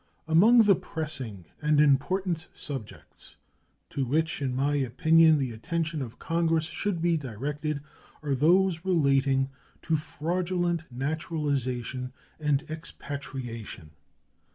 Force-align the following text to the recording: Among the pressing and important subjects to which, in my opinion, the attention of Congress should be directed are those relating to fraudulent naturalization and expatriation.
Among 0.27 0.63
the 0.63 0.73
pressing 0.73 1.45
and 1.61 1.79
important 1.79 2.47
subjects 2.55 3.35
to 3.91 4.03
which, 4.03 4.41
in 4.41 4.55
my 4.55 4.77
opinion, 4.77 5.37
the 5.37 5.51
attention 5.51 6.01
of 6.01 6.17
Congress 6.17 6.65
should 6.65 7.03
be 7.03 7.17
directed 7.17 7.81
are 8.23 8.33
those 8.33 8.83
relating 8.83 9.51
to 9.83 9.97
fraudulent 9.97 10.91
naturalization 10.91 12.13
and 12.39 12.63
expatriation. 12.67 13.91